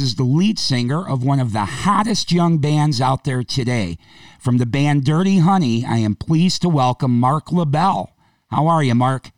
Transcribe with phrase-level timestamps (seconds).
[0.00, 3.98] is the lead singer of one of the hottest young bands out there today.
[4.38, 8.12] From the band Dirty Honey, I am pleased to welcome Marc LaBelle.
[8.50, 9.30] How are you, Marc?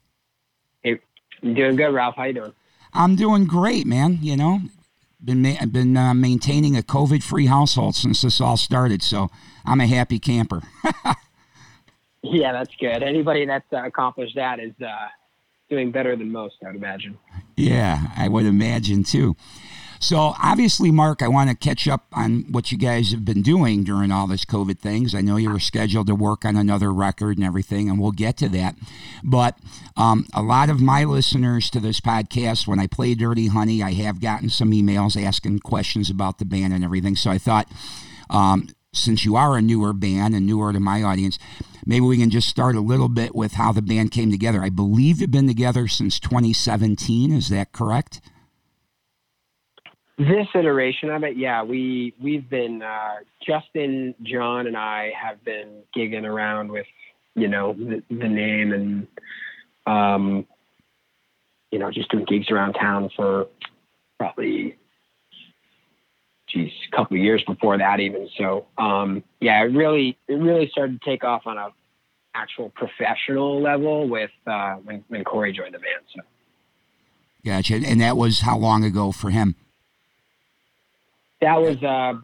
[0.82, 1.00] Hey,
[1.42, 2.16] I'm doing good, Ralph.
[2.16, 2.52] How you doing?
[2.92, 4.18] I'm doing great, man.
[4.20, 4.60] You know,
[5.24, 9.28] been ma- been uh, maintaining a COVID-free household since this all started, so
[9.64, 10.62] I'm a happy camper.
[12.22, 13.02] yeah, that's good.
[13.02, 15.08] Anybody that's uh, accomplished that is uh,
[15.68, 17.18] doing better than most, I would imagine.
[17.56, 19.36] Yeah, I would imagine too.
[20.02, 23.84] So obviously, Marc, I want to catch up on what you guys have been doing
[23.84, 25.14] during all this COVID things.
[25.14, 28.38] I know you were scheduled to work on another record and everything, and we'll get
[28.38, 28.76] to that.
[29.22, 29.58] But
[29.98, 33.92] um, a lot of my listeners to this podcast, when I play Dirty Honey, I
[33.92, 37.14] have gotten some emails asking questions about the band and everything.
[37.14, 37.70] So I thought,
[38.30, 41.38] um, since you are a newer band and newer to my audience,
[41.84, 44.62] maybe we can just start a little bit with how the band came together.
[44.62, 47.32] I believe you've been together since 2017.
[47.32, 48.22] Is that correct?
[50.20, 55.82] This iteration of it, yeah, we we've been uh, Justin, John, and I have been
[55.96, 56.84] gigging around with,
[57.34, 59.06] you know, the, the name and,
[59.86, 60.46] um,
[61.70, 63.46] you know, just doing gigs around town for
[64.18, 64.76] probably,
[66.50, 68.28] geez, a couple of years before that even.
[68.36, 71.70] So, um, yeah, it really it really started to take off on a
[72.34, 76.04] actual professional level with uh, when when Corey joined the band.
[76.14, 76.20] So.
[77.42, 77.76] Gotcha.
[77.76, 79.56] And that was how long ago for him?
[81.40, 82.14] That was uh,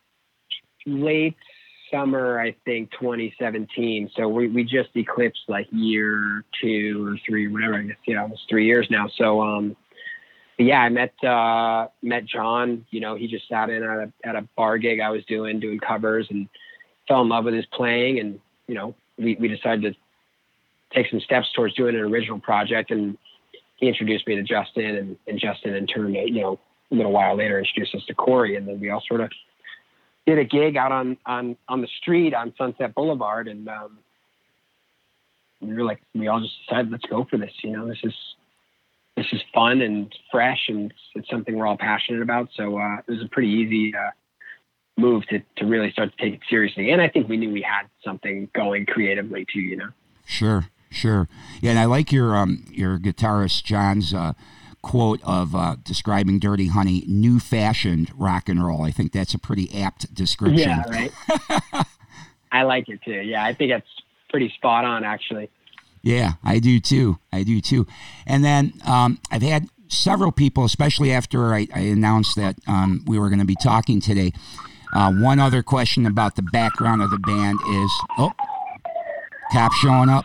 [0.86, 1.36] late
[1.90, 4.10] summer, I think, 2017.
[4.16, 7.76] So we, we just eclipsed like year two or three, whatever.
[7.76, 9.08] I guess yeah, almost three years now.
[9.16, 9.76] So um,
[10.58, 12.86] yeah, I met uh, met John.
[12.90, 15.60] You know, he just sat in at a at a bar gig I was doing,
[15.60, 16.48] doing covers, and
[17.08, 18.20] fell in love with his playing.
[18.20, 19.98] And you know, we we decided to
[20.94, 22.90] take some steps towards doing an original project.
[22.90, 23.18] And
[23.76, 26.58] he introduced me to Justin, and, and Justin in turn, you know,
[26.90, 29.30] a little while later introduced us to Corey, and then we all sort of
[30.26, 33.98] did a gig out on on on the street on Sunset Boulevard, and um,
[35.60, 37.52] we were like, we all just decided, let's go for this.
[37.62, 38.14] You know, this is
[39.16, 42.50] this is fun and fresh, and it's, it's something we're all passionate about.
[42.54, 44.10] So uh, it was a pretty easy uh,
[44.96, 47.62] move to to really start to take it seriously, and I think we knew we
[47.62, 49.60] had something going creatively too.
[49.60, 49.88] You know.
[50.24, 51.28] Sure, sure,
[51.60, 54.12] yeah, and I like your um your guitarist John's.
[54.12, 54.32] Uh,
[54.86, 58.84] quote of uh, describing Dirty Honey, new fashioned rock and roll.
[58.84, 60.68] I think that's a pretty apt description.
[60.70, 61.12] Yeah, right.
[62.52, 63.20] I like it too.
[63.20, 63.88] Yeah, I think it's
[64.30, 65.50] pretty spot on, actually.
[66.02, 67.18] Yeah, I do too.
[67.32, 67.88] I do too.
[68.28, 73.18] And then um, I've had several people, especially after I, I announced that um, we
[73.18, 74.32] were going to be talking today.
[74.94, 78.32] Uh, one other question about the background of the band is oh,
[79.50, 80.24] cop showing up.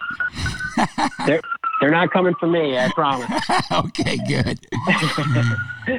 [1.25, 1.41] there,
[1.81, 3.29] they're not coming for me, I promise.
[3.71, 4.59] okay, good.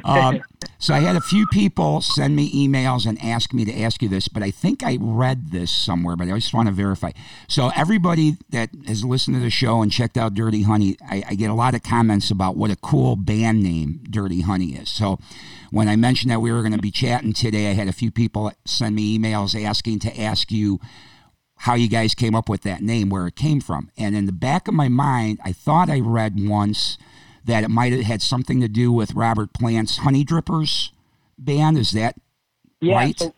[0.05, 0.41] um,
[0.79, 4.07] so I had a few people send me emails and ask me to ask you
[4.07, 7.11] this, but I think I read this somewhere, but I just want to verify.
[7.49, 11.35] So everybody that has listened to the show and checked out Dirty Honey, I, I
[11.35, 14.89] get a lot of comments about what a cool band name Dirty Honey is.
[14.89, 15.19] So
[15.69, 18.09] when I mentioned that we were going to be chatting today, I had a few
[18.09, 20.79] people send me emails asking to ask you
[21.57, 23.89] how you guys came up with that name, where it came from.
[23.97, 26.97] And in the back of my mind, I thought I read once
[27.45, 30.91] that it might have had something to do with Robert Plant's Honeydrippers
[31.37, 31.77] band.
[31.77, 32.15] Is that
[32.81, 33.19] yeah, right?
[33.19, 33.33] So,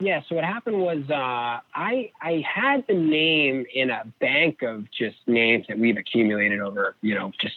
[0.00, 0.22] yeah.
[0.28, 5.16] So what happened was uh, I I had the name in a bank of just
[5.26, 7.56] names that we've accumulated over you know just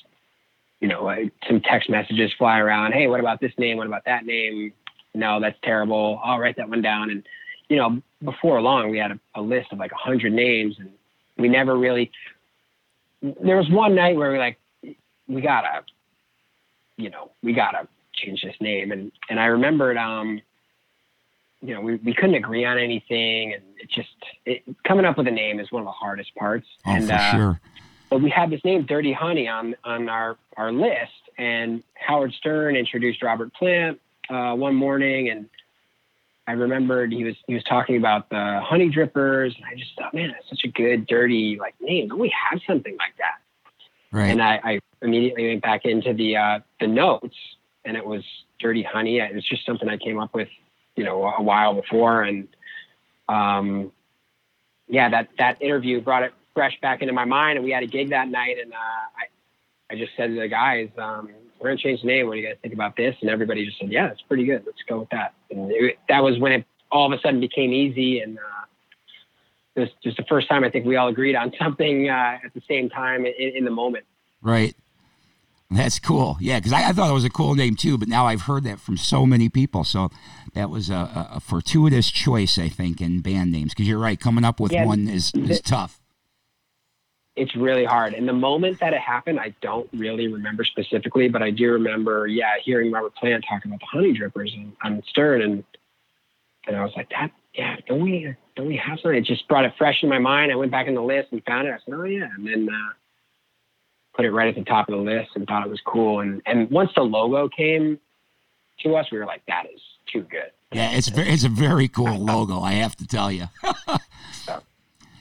[0.80, 1.16] you know uh,
[1.48, 2.94] some text messages fly around.
[2.94, 3.78] Hey, what about this name?
[3.78, 4.74] What about that name?
[5.14, 6.20] No, that's terrible.
[6.24, 7.26] I'll write that one down and
[7.70, 10.92] you know, before long, we had a, a list of like a hundred names, and
[11.38, 12.12] we never really.
[13.22, 14.60] There was one night where we like,
[15.28, 15.84] we gotta,
[16.98, 20.42] you know, we gotta change this name, and and I remembered, um,
[21.62, 24.10] you know, we, we couldn't agree on anything, and it just
[24.46, 26.68] it, coming up with a name is one of the hardest parts.
[26.86, 27.62] Oh, and, for uh, sure.
[28.10, 32.76] But we had this name, Dirty Honey, on on our our list, and Howard Stern
[32.76, 35.50] introduced Robert Plant uh, one morning, and
[36.48, 40.32] I remembered he was he was talking about the Honeydrippers, and I just thought, man,
[40.32, 42.10] that's such a good, dirty like name.
[42.10, 43.40] Don't we have something like that?
[44.12, 44.30] Right.
[44.30, 47.36] And I, I immediately went back into the uh, the notes,
[47.84, 48.24] and it was
[48.60, 49.20] dirty honey.
[49.20, 50.50] It was just something I came up with,
[50.96, 52.48] you know, a while before, and
[53.28, 53.92] um,
[54.88, 57.88] yeah, that that interview brought it fresh back into my mind, and we had a
[57.88, 61.78] gig that night, and uh, I I just said to the guys, um, we're gonna
[61.78, 62.28] change the name.
[62.28, 63.16] What do you guys think about this?
[63.22, 64.64] And everybody just said, yeah, that's pretty good.
[64.66, 65.34] Let's go with that.
[65.52, 68.20] And it, that was when it all of a sudden became easy.
[68.20, 68.42] And uh,
[69.76, 72.62] was just the first time I think we all agreed on something uh, at the
[72.68, 74.06] same time in, in the moment.
[74.42, 74.76] Right.
[75.72, 76.38] That's cool.
[76.40, 78.64] Yeah, because I, I, thought it was a cool name too, but now I've heard
[78.66, 79.84] that from so many people.
[79.84, 80.10] So
[80.54, 83.74] that was a, a fortuitous choice, I think, in band names.
[83.74, 86.00] Because you're right, coming up with yeah, one is, is tough.
[87.36, 88.14] It's really hard.
[88.14, 92.28] And the moment that it happened, I don't really remember specifically, but I do remember,
[92.28, 95.64] yeah, hearing Robert Plant talking about the Honeydrippers and on Stern, and
[96.68, 99.18] and I was like, that, yeah, don't we don't we have something?
[99.18, 100.52] It just brought it fresh in my mind.
[100.52, 101.72] I went back in the list and found it.
[101.72, 102.70] I said, oh yeah, and then.
[102.70, 102.94] Uh,
[104.16, 106.22] put it right at the top of the list and thought it was cool.
[106.22, 108.00] And and once the logo came
[108.84, 109.82] to us, we were like, that is
[110.12, 110.52] too good.
[110.72, 112.60] Yeah, it's very, it's a very cool logo.
[112.60, 113.46] I have to tell you.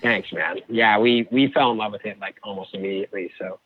[0.04, 0.60] thanks, man.
[0.68, 3.32] Yeah, we we fell in love with it like almost immediately.
[3.38, 3.58] So.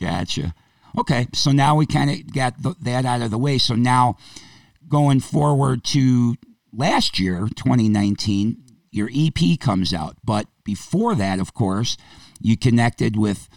[0.00, 0.54] Gotcha.
[0.98, 3.56] Okay, so now we kind of got that out of the way.
[3.58, 4.18] So now,
[4.88, 6.36] going forward to
[6.72, 10.16] last year, 2019, your EP comes out.
[10.22, 11.96] But before that, of course,
[12.40, 13.48] you connected with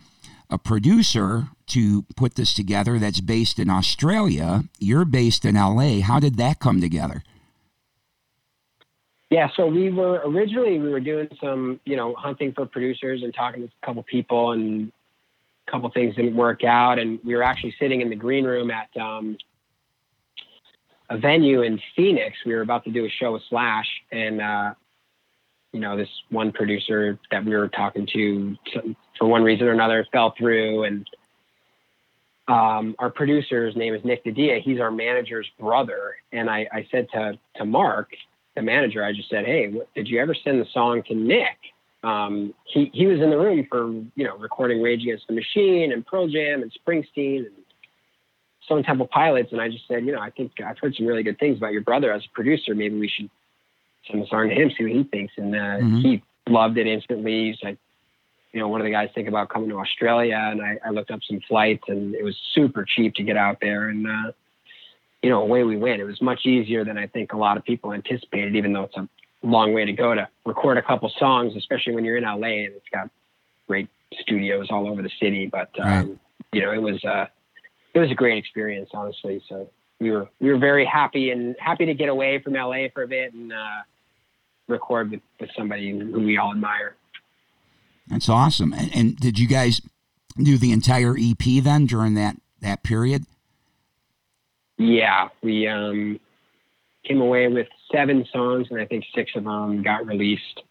[0.50, 4.64] a producer to put this together that's based in Australia.
[4.80, 6.00] You're based in LA.
[6.02, 7.24] How did that come together?
[9.30, 13.34] Yeah, so we were originally we were doing some, you know, hunting for producers and
[13.34, 14.92] talking to a couple people and
[15.68, 18.70] a couple things didn't work out and we were actually sitting in the green room
[18.70, 19.38] at um,
[21.10, 22.38] a venue in Phoenix.
[22.46, 24.74] We were about to do a show with Slash and uh,
[25.76, 28.56] you know, this one producer that we were talking to
[29.20, 30.86] for one reason or another fell through.
[30.86, 31.06] And
[32.48, 34.62] um, our producer's name is Nick DiDia.
[34.62, 36.16] He's our manager's brother.
[36.32, 38.12] And I, I said to, to Mark,
[38.56, 41.58] the manager, I just said, Hey, what, did you ever send the song to Nick?
[42.04, 45.92] Um, he, he was in the room for, you know, recording Rage Against the Machine
[45.92, 47.56] and Pearl Jam and Springsteen and
[48.64, 49.52] Stone Temple Pilots.
[49.52, 51.74] And I just said, you know, I think I've heard some really good things about
[51.74, 52.76] your brother as a producer.
[52.76, 53.30] Maybe we should
[54.08, 55.34] send the song to him, see what he thinks.
[55.38, 55.98] And uh, mm-hmm.
[55.98, 57.48] he loved it instantly.
[57.48, 57.78] He's like,
[58.54, 60.40] you know, what do the guys think about coming to Australia?
[60.40, 63.58] And I, I looked up some flights, and it was super cheap to get out
[63.62, 63.90] there.
[63.90, 64.32] And uh,
[65.26, 66.00] you know, away we went.
[66.00, 68.96] It was much easier than I think a lot of people anticipated, even though it's
[68.96, 69.10] a
[69.42, 72.76] long way to go to record a couple songs, especially when you're in LA and
[72.76, 73.10] it's got
[73.68, 73.90] great
[74.20, 75.48] studios all over the city.
[75.48, 76.18] But um, right.
[76.54, 77.26] you know, it was uh,
[77.96, 79.42] it was a great experience, honestly.
[79.50, 79.68] So
[80.00, 83.08] we were we were very happy and happy to get away from LA for a
[83.08, 83.82] bit and uh,
[84.68, 86.98] record with, with somebody who we all admire.
[88.06, 88.74] That's awesome.
[88.74, 89.82] And, and, did you guys
[90.38, 93.26] do the entire EP then during that that period?
[94.78, 96.20] Yeah, we um,
[97.06, 100.62] came away with seven songs, and I think six of them got released.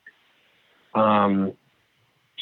[0.95, 1.53] Um,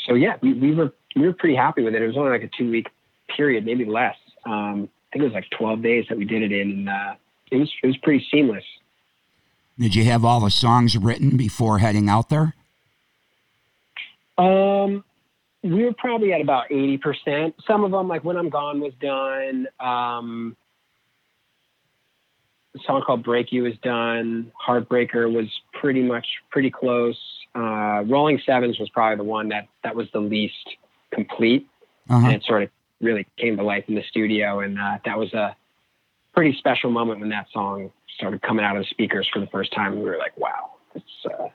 [0.07, 2.03] so yeah, we, we were we were pretty happy with it.
[2.03, 2.89] It was only like a two week
[3.35, 4.17] period, maybe less.
[4.45, 7.15] Um, I think it was like twelve days that we did it in, and uh,
[7.51, 8.65] it was it was pretty seamless.
[9.79, 12.55] Did you have all the songs written before heading out there?
[14.37, 15.05] Um,
[15.63, 17.55] we were probably at about 80%.
[17.67, 19.67] Some of them, like When I'm Gone, was done.
[19.81, 20.57] Um,
[22.87, 24.51] song called Break You was done.
[24.67, 27.19] Heartbreaker was pretty much pretty close.
[27.55, 30.77] Uh, Rolling Sevens was probably the one that, that was the least
[31.13, 31.69] complete.
[32.09, 32.27] Uh-huh.
[32.27, 34.61] And it sort of really came to life in the studio.
[34.61, 35.55] And uh, that was a
[36.35, 39.73] pretty special moment when that song started coming out of the speakers for the first
[39.75, 39.97] time.
[39.97, 41.49] We were like, wow, it's, uh,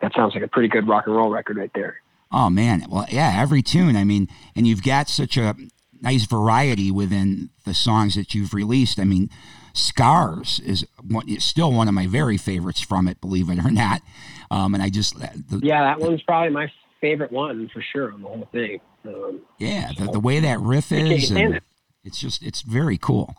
[0.00, 2.00] that sounds like a pretty good rock and roll record right there.
[2.32, 3.94] Oh man, well yeah, every tune.
[3.94, 5.54] I mean, and you've got such a
[6.02, 8.98] nice variety within the songs that you've released.
[8.98, 9.30] I mean,
[9.72, 13.70] Scars is one, it's still one of my very favorites from it, believe it or
[13.70, 14.02] not.
[14.50, 18.12] Um, and I just uh, the, yeah, that one's probably my favorite one for sure
[18.12, 18.80] on the whole thing.
[19.06, 21.62] Um, yeah, the, the, way that riff is, it.
[22.04, 23.34] it's just it's very cool.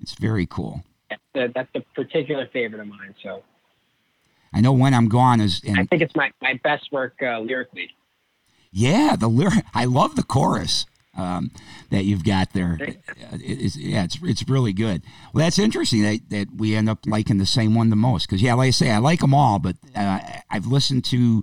[0.00, 0.82] It's very cool.
[1.34, 3.14] Yeah, that's a particular favorite of mine.
[3.22, 3.42] So
[4.52, 5.60] I know when I'm gone is.
[5.66, 7.90] And, I think it's my, my best work uh, lyrically.
[8.72, 9.64] Yeah, the lyric.
[9.74, 10.86] I love the chorus
[11.16, 11.50] um,
[11.90, 12.78] that you've got there.
[12.80, 12.98] It,
[13.40, 15.02] it's, yeah, it's it's really good.
[15.32, 18.26] Well, that's interesting that, that we end up liking the same one the most.
[18.26, 21.42] Because yeah, like I say, I like them all, but uh, I've listened to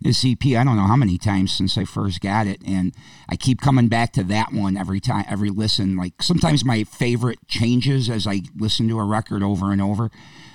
[0.00, 0.44] this EP.
[0.44, 2.94] I don't know how many times since I first got it, and
[3.28, 5.96] I keep coming back to that one every time, every listen.
[5.96, 10.10] Like sometimes my favorite changes as I listen to a record over and over.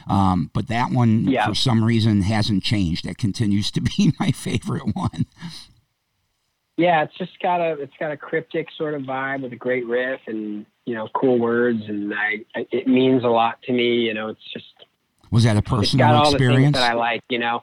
[0.07, 1.47] Um, but that one, yeah.
[1.47, 3.05] for some reason, hasn't changed.
[3.05, 5.25] That continues to be my favorite one.
[6.81, 9.85] Yeah, it's just got a it's got a cryptic sort of vibe with a great
[9.85, 13.97] riff and you know cool words, and I, I it means a lot to me.
[13.97, 14.65] You know, it's just
[15.29, 17.21] was that a personal it's got all experience that I like?
[17.29, 17.61] You know,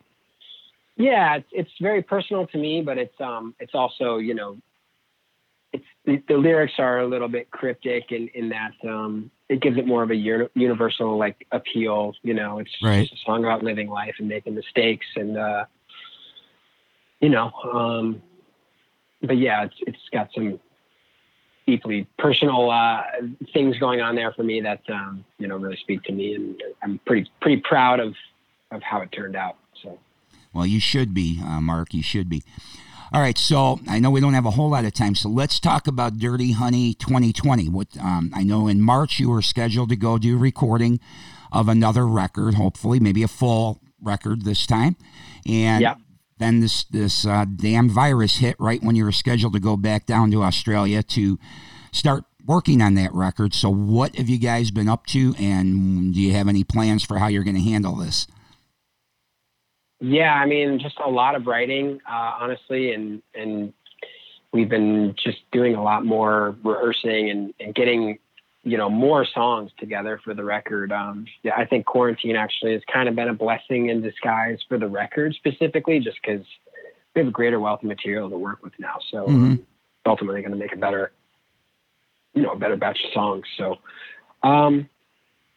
[0.96, 4.56] yeah, it's, it's very personal to me, but it's um it's also you know
[5.72, 9.78] it's the, the lyrics are a little bit cryptic in in that um it gives
[9.78, 12.12] it more of a universal like appeal.
[12.22, 13.00] You know, it's right.
[13.00, 15.64] just a song about living life and making mistakes, and uh,
[17.18, 18.22] you know, um,
[19.22, 20.58] but yeah, it's it's got some
[21.66, 23.02] deeply personal uh,
[23.52, 26.62] things going on there for me that um, you know really speak to me, and
[26.82, 28.14] I'm pretty pretty proud of
[28.70, 29.56] of how it turned out.
[29.82, 29.98] So,
[30.52, 31.94] well, you should be, uh, Marc.
[31.94, 32.42] You should be.
[33.10, 35.58] All right, so I know we don't have a whole lot of time, so let's
[35.58, 37.68] talk about Dirty Honey 2020.
[37.70, 41.00] What um, I know in March you were scheduled to go do recording
[41.50, 44.96] of another record, hopefully, maybe a full record this time,
[45.46, 45.94] and yeah.
[46.38, 50.06] Then this this uh, damn virus hit right when you were scheduled to go back
[50.06, 51.38] down to Australia to
[51.92, 53.54] start working on that record.
[53.54, 57.18] So, what have you guys been up to, and do you have any plans for
[57.18, 58.26] how you're going to handle this?
[60.00, 63.72] Yeah, I mean, just a lot of writing, uh, honestly, and and
[64.52, 68.18] we've been just doing a lot more rehearsing and, and getting,
[68.64, 70.92] you know, more songs together for the record.
[70.92, 74.78] Um, yeah, I think quarantine actually has kind of been a blessing in disguise for
[74.78, 76.44] the record specifically, just because
[77.14, 78.96] we have a greater wealth of material to work with now.
[79.10, 79.32] So Mhm.
[79.32, 79.66] um,
[80.06, 81.12] ultimately going to make a better,
[82.34, 83.46] you know, a better batch of songs.
[83.56, 83.78] So,
[84.42, 84.88] um,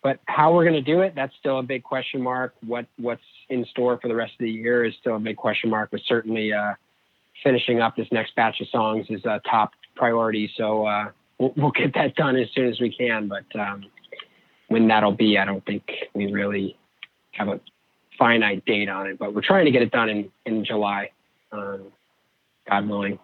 [0.03, 2.55] but how we're going to do it, that's still a big question mark.
[2.65, 5.69] What what's in store for the rest of the year is still a big question
[5.69, 5.91] mark.
[5.91, 6.73] But certainly, uh,
[7.43, 10.51] finishing up this next batch of songs is a top priority.
[10.55, 13.27] So uh, we'll, we'll get that done as soon as we can.
[13.27, 13.85] But um,
[14.67, 15.83] when that'll be, I don't think
[16.13, 16.77] we really
[17.31, 17.59] have a
[18.17, 19.17] finite date on it.
[19.17, 21.09] But we're trying to get it done in in July,
[21.51, 21.87] um,
[22.69, 23.19] God willing.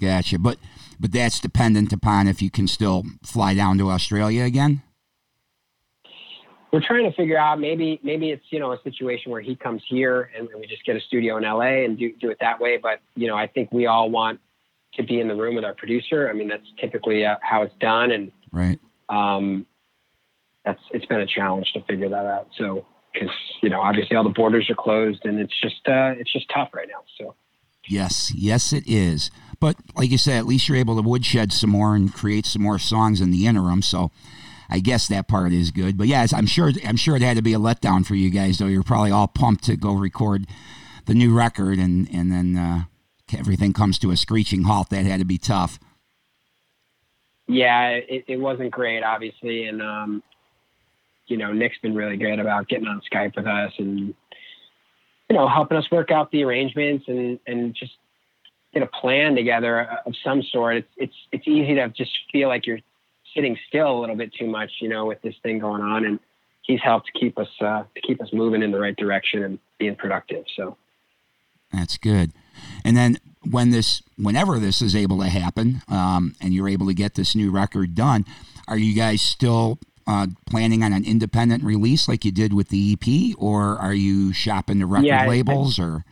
[0.00, 0.58] Gotcha, but
[1.00, 4.82] but that's dependent upon if you can still fly down to Australia again.
[6.72, 9.82] we're trying to figure out maybe maybe it's you know a situation where he comes
[9.88, 12.76] here and we just get a studio in LA and do do it that way.
[12.76, 14.40] But you know I think we all want
[14.94, 16.28] to be in the room with our producer.
[16.28, 18.78] I mean that's typically uh, how it's done, and Right.
[19.08, 19.66] um,
[20.64, 22.48] that's it's been a challenge to figure that out.
[22.58, 23.30] So because
[23.62, 26.70] you know obviously all the borders are closed and it's just uh, it's just tough
[26.74, 27.02] right now.
[27.18, 27.34] So
[27.88, 29.30] Yes, yes, it is.
[29.58, 32.62] But like you said, at least you're able to woodshed some more and create some
[32.62, 33.82] more songs in the interim.
[33.82, 34.10] So
[34.68, 35.96] I guess that part is good.
[35.98, 36.70] But yes, I'm sure.
[36.86, 38.66] I'm sure it had to be a letdown for you guys, though.
[38.66, 40.46] You're probably all pumped to go record
[41.06, 42.82] the new record, and and then uh,
[43.34, 44.90] everything comes to a screeching halt.
[44.90, 45.78] That had to be tough.
[47.46, 50.22] yeah, it, it wasn't great, obviously, and um,
[51.26, 54.14] you know, Nick's been really good about getting on Skype with us and
[55.28, 57.92] you know helping us work out the arrangements and and just
[58.72, 60.76] get a plan together of some sort.
[60.76, 62.80] It's it's it's easy to just feel like you're
[63.34, 66.18] sitting still a little bit too much, you know, with this thing going on, and
[66.62, 69.96] he's helped keep us uh, to keep us moving in the right direction and being
[69.96, 70.44] productive.
[70.56, 70.76] So.
[71.72, 72.32] That's good.
[72.84, 73.18] And then
[73.50, 77.34] when this, whenever this is able to happen, um, and you're able to get this
[77.34, 78.24] new record done,
[78.68, 82.92] are you guys still uh, planning on an independent release like you did with the
[82.92, 85.78] EP, or are you shopping the record Yeah, I- labels?
[85.78, 86.04] or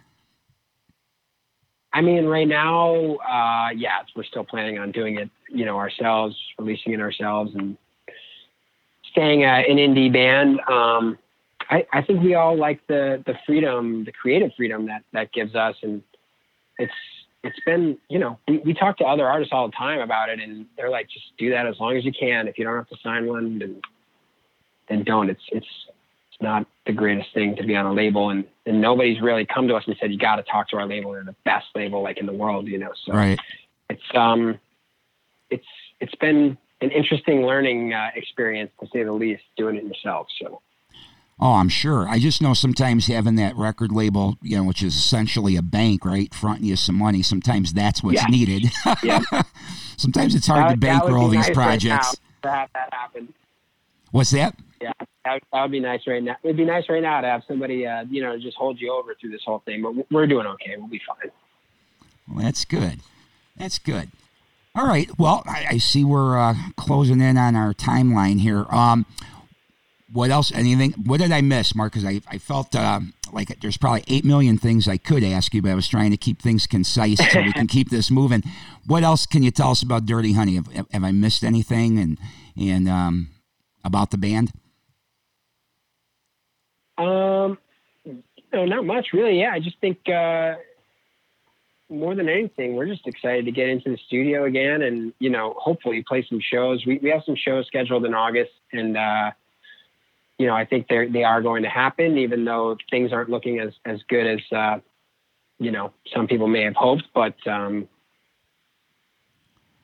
[1.93, 6.37] I mean, right now, uh, yeah, we're still planning on doing it, you know, ourselves,
[6.59, 7.77] releasing it ourselves, and
[9.11, 10.61] staying uh, an indie band.
[10.71, 11.19] Um,
[11.71, 15.55] I, I think we all like the the freedom, the creative freedom that that gives
[15.55, 16.03] us, and
[16.79, 16.93] it's
[17.45, 20.41] it's been, you know, we, we talk to other artists all the time about it,
[20.41, 22.49] and they're like, just do that as long as you can.
[22.49, 23.81] If you don't have to sign one, then
[24.89, 25.31] then don't.
[25.31, 25.67] It's it's
[26.31, 29.69] it's not the greatest thing to be on a label, and and nobody's really come
[29.69, 31.13] to us and said you got to talk to our label.
[31.13, 32.93] They're the best label like in the world, you know.
[33.05, 33.39] So right?
[33.89, 34.59] it's um
[35.51, 35.67] it's
[36.01, 40.29] it's been an interesting learning uh, experience to say the least doing it yourself.
[40.41, 40.61] So
[41.41, 42.09] Oh, I'm sure.
[42.09, 46.05] I just know sometimes having that record label, you know, which is essentially a bank,
[46.05, 47.23] right, fronting you some money.
[47.23, 48.27] Sometimes that's what's Yeah.
[48.29, 48.71] needed.
[49.05, 49.21] Yeah.
[49.97, 52.17] sometimes it's hard That- to bankroll these nice right projects.
[52.43, 53.33] now to have that happen.
[54.11, 54.57] What's that?
[54.81, 54.93] Yeah,
[55.25, 56.37] that would, that would be nice right now.
[56.43, 59.15] It'd be nice right now to have somebody, uh, you know, just hold you over
[59.21, 59.83] through this whole thing.
[59.83, 60.75] But we're doing okay.
[60.77, 61.31] We'll be fine.
[62.29, 63.01] Well, that's good.
[63.57, 64.11] That's good.
[64.75, 65.09] All right.
[65.19, 68.67] Well, I, I see we're uh, closing in on our timeline here.
[68.71, 69.05] Um,
[70.13, 70.53] what else?
[70.53, 70.93] Anything?
[70.93, 71.93] What did I miss, Marc?
[71.93, 73.01] Because I, I felt uh,
[73.33, 76.17] like there's probably eight million things I could ask you, but I was trying to
[76.17, 78.43] keep things concise so we can keep this moving.
[78.87, 80.57] What else can you tell us about Dirty Honey?
[80.57, 81.99] Have, have I missed anything?
[81.99, 82.19] And
[82.57, 83.29] and um,
[83.85, 84.53] about the band?
[86.97, 87.59] Um,
[88.53, 89.41] no, not much really.
[89.41, 90.55] Yeah, I just think uh,
[91.89, 95.55] more than anything, we're just excited to get into the studio again, and you know,
[95.59, 96.85] hopefully play some shows.
[96.87, 99.31] We we have some shows scheduled in August, and uh,
[100.39, 103.59] you know, I think they they are going to happen, even though things aren't looking
[103.59, 104.79] as as good as uh,
[105.59, 107.05] you know some people may have hoped.
[107.13, 107.89] But um,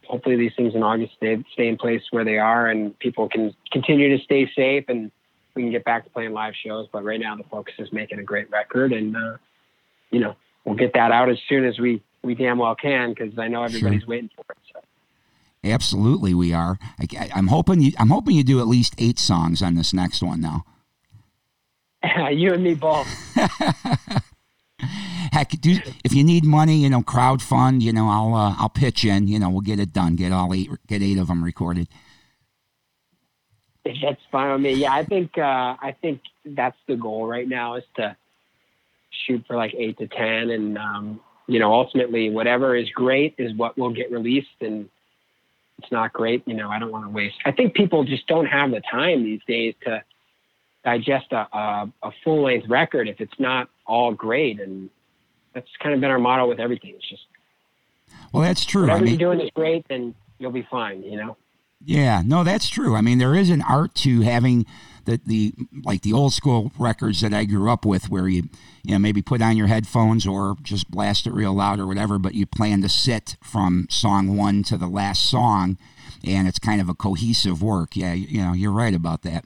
[0.06, 3.54] hopefully, these things in August stay stay in place where they are, and people can
[3.72, 5.10] continue to stay safe and
[5.54, 6.88] we can get back to playing live shows.
[6.92, 9.36] But right now, the focus is making a great record, and uh,
[10.10, 13.36] you know we'll get that out as soon as we we damn well can because
[13.38, 14.63] I know everybody's waiting for it.
[15.64, 16.78] So Absolutely, we are.
[16.98, 17.92] I, am hoping you.
[17.98, 20.64] I'm hoping you do at least eight songs on this next one now.
[22.30, 23.06] you and me both.
[25.32, 27.82] Heck, do, if you need money, you know, crowd fund.
[27.82, 29.26] You know, I'll uh, I'll pitch in.
[29.26, 30.16] You know, we'll get it done.
[30.16, 30.70] Get all eight.
[30.86, 31.88] Get eight of them recorded.
[33.84, 34.74] That's fine with me.
[34.74, 38.16] Yeah, I think uh, I think that's the goal right now is to
[39.26, 43.54] shoot for like eight to ten, and um, you know, ultimately, whatever is great is
[43.56, 44.88] what will get released, and
[45.78, 46.46] it's not great.
[46.46, 47.36] You know, I don't want to waste.
[47.44, 50.02] I think people just don't have the time these days to
[50.84, 54.90] digest a, a, a full length record if it's not all great, and
[55.52, 56.94] that's kind of been our motto with everything.
[56.96, 57.22] It's just
[58.32, 58.82] well, that's true.
[58.82, 61.02] Whatever I mean, you're doing is great, then you'll be fine.
[61.02, 61.36] You know.
[61.84, 62.96] Yeah, no, that's true.
[62.96, 64.66] I mean, there is an art to having
[65.04, 68.48] the the like the old school records that I grew up with, where you
[68.82, 72.18] you know maybe put on your headphones or just blast it real loud or whatever,
[72.18, 75.78] but you plan to sit from song one to the last song,
[76.26, 77.96] and it's kind of a cohesive work.
[77.96, 79.44] Yeah, you, know, you're right about that.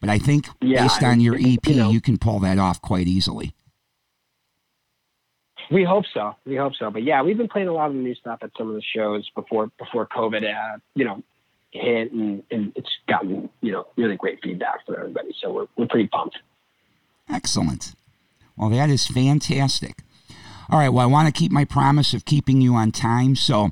[0.00, 2.82] But I think yeah, based on your EP, you, know, you can pull that off
[2.82, 3.54] quite easily.
[5.70, 6.34] We hope so.
[6.44, 6.90] We hope so.
[6.90, 8.82] But yeah, we've been playing a lot of the new stuff at some of the
[8.82, 11.22] shows before before COVID, uh, you know,
[11.72, 15.34] hit, and, and it's gotten you know really great feedback from everybody.
[15.40, 16.38] So we're we're pretty pumped.
[17.30, 17.94] Excellent.
[18.56, 20.02] Well, that is fantastic.
[20.70, 20.88] All right.
[20.88, 23.70] Well, I want to keep my promise of keeping you on time, so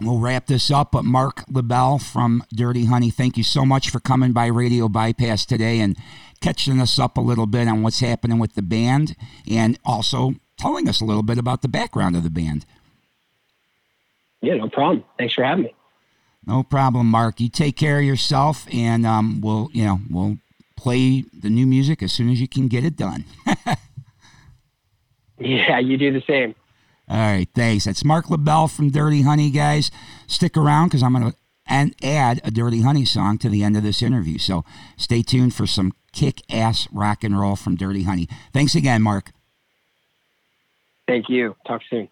[0.00, 0.92] we'll wrap this up.
[0.92, 5.44] But Marc LaBelle from Dirty Honey, thank you so much for coming by Radio Bypass
[5.44, 5.96] today and
[6.40, 9.16] catching us up a little bit on what's happening with the band
[9.50, 12.64] and also telling us a little bit about the background of the band.
[14.40, 15.04] Yeah, no problem.
[15.18, 15.74] Thanks for having me.
[16.48, 17.40] No problem, Marc.
[17.40, 20.38] You take care of yourself, and um, we'll, you know, we'll
[20.78, 23.26] play the new music as soon as you can get it done.
[25.38, 26.54] yeah, you do the same.
[27.06, 27.84] All right, thanks.
[27.84, 29.90] That's Marc LaBelle from Dirty Honey, guys.
[30.26, 31.36] Stick around because I'm going to
[31.68, 34.38] and add a Dirty Honey song to the end of this interview.
[34.38, 34.64] So
[34.96, 38.26] stay tuned for some kick ass rock and roll from Dirty Honey.
[38.54, 39.32] Thanks again, Marc.
[41.06, 41.56] Thank you.
[41.66, 42.08] Talk soon.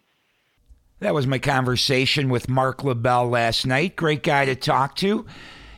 [1.06, 3.94] That was my conversation with Marc LaBelle last night.
[3.94, 5.24] Great guy to talk to.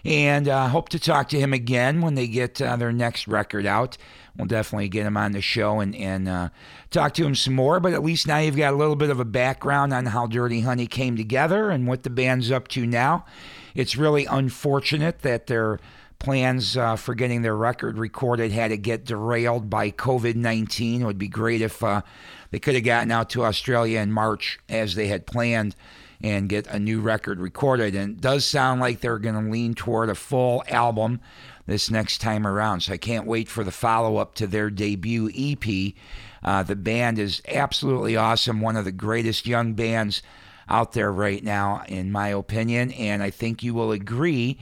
[0.03, 3.67] And uh, hope to talk to him again when they get uh, their next record
[3.67, 3.99] out.
[4.38, 6.49] We'll definitely get him on the show and, and uh,
[6.91, 7.79] talk to him some more.
[7.79, 10.62] But at least now you've got a little bit of a background on how Dirty
[10.62, 13.27] Honey came together and what the band's up to now.
[13.75, 15.79] It's really unfortunate that their
[16.19, 21.03] plans uh, for getting their record recorded had to get derailed by COVID 19.
[21.03, 22.03] It would be great if uh,
[22.51, 25.77] they could have gotten out to Australia in March as they had planned
[26.21, 27.95] and get a new record recorded.
[27.95, 31.21] And it does sound like they're going to lean toward a full album
[31.67, 32.81] this next time around.
[32.81, 35.95] So I can't wait for the follow up to their debut EP.
[36.43, 40.23] Uh, the band is absolutely awesome, one of the greatest young bands
[40.69, 42.91] out there right now, in my opinion.
[42.93, 44.59] And I think you will agree.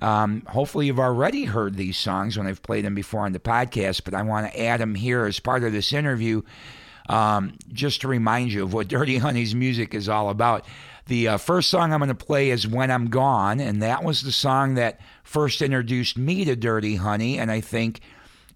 [0.00, 4.02] Um, hopefully, you've already heard these songs when I've played them before on the podcast,
[4.04, 6.42] but I want to add them here as part of this interview
[7.08, 10.64] um, just to remind you of what Dirty Honey's music is all about.
[11.06, 14.22] The uh, first song I'm going to play is When I'm Gone, and that was
[14.22, 18.00] the song that first introduced me to Dirty Honey, and I think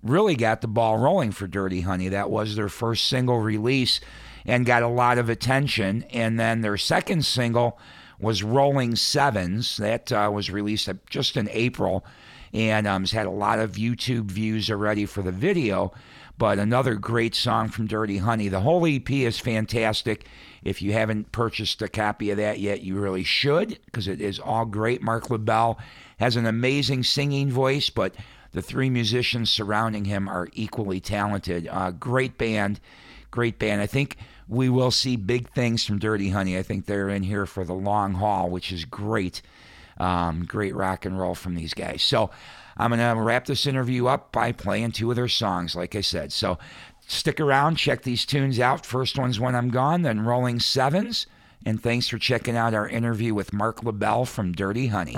[0.03, 2.09] really got the ball rolling for Dirty Honey.
[2.09, 4.01] That was their first single release
[4.45, 6.05] and got a lot of attention.
[6.11, 7.79] And then their second single
[8.23, 9.77] was Rolling Sevens.
[9.77, 12.07] That uh, was released just in April
[12.55, 15.93] and um, has had a lot of YouTube views already for the video
[16.43, 18.49] but another great song from Dirty Honey.
[18.49, 20.27] The whole EP is fantastic.
[20.65, 24.41] If you haven't purchased a copy of that yet, you really should because it is
[24.41, 25.03] all great.
[25.03, 25.79] Marc LaBelle
[26.19, 28.17] has an amazing singing voice, but
[28.53, 31.69] the three musicians surrounding him are equally talented.
[31.71, 32.81] Uh, great band,
[33.31, 33.81] great band.
[33.81, 34.17] I think
[34.53, 36.59] we will see big things from Dirty Honey.
[36.59, 39.41] I think they're in here for the long haul, which is great.
[39.99, 42.03] Um, great rock and roll from these guys.
[42.03, 42.31] So
[42.77, 46.03] I'm going to wrap this interview up by playing two of their songs, like I
[46.03, 46.33] said.
[46.33, 46.59] So
[47.07, 48.85] stick around, check these tunes out.
[48.85, 51.27] First one's When I'm Gone, then Rolling Sevens.
[51.65, 55.17] And thanks for checking out our interview with Marc LaBelle from Dirty Honey.